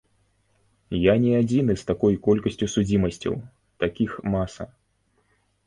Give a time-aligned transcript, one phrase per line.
[0.99, 3.39] Я не адзіны з такой колькасцю судзімасцяў,
[3.87, 4.71] такіх маса.